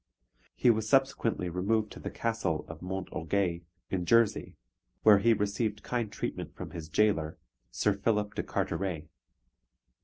He 0.55 0.71
was 0.71 0.89
subsequently 0.89 1.47
removed 1.47 1.91
to 1.91 1.99
the 1.99 2.09
Castle 2.09 2.65
of 2.67 2.81
Mont 2.81 3.07
Orgueil, 3.11 3.61
in 3.91 4.03
Jersey, 4.07 4.55
where 5.03 5.19
he 5.19 5.31
received 5.31 5.83
kind 5.83 6.11
treatment 6.11 6.55
from 6.55 6.71
his 6.71 6.89
jailor, 6.89 7.37
Sir 7.69 7.93
Philip 7.93 8.33
de 8.33 8.41
Carteret. 8.41 9.07